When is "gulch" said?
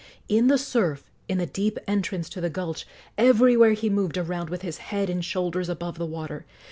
2.49-2.87